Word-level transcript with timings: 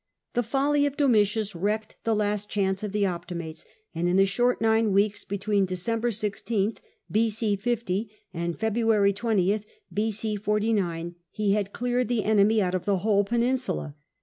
The 0.33 0.41
folly 0.41 0.87
of 0.87 0.97
Domitius 0.97 1.53
wrecked 1.53 1.95
the 2.05 2.15
last 2.15 2.49
chance 2.49 2.81
of 2.81 2.91
the 2.91 3.05
Optimates, 3.05 3.65
and 3.93 4.07
in 4.07 4.15
the 4.15 4.25
short 4.25 4.59
nine 4.59 4.93
weeks 4.93 5.23
between 5.23 5.67
December 5.67 6.09
16, 6.09 6.73
b. 7.11 7.25
o. 7.43 7.55
50, 7.55 8.09
and 8.33 8.59
February 8.59 9.13
20, 9.13 9.61
B.c. 9.93 10.35
49, 10.37 11.15
he 11.29 11.51
had 11.51 11.71
cleared 11.71 12.07
the 12.07 12.23
enemy 12.23 12.59
out 12.63 12.73
of 12.73 12.85
the 12.85 12.97
whole 12.97 13.23
peninsula. 13.23 13.93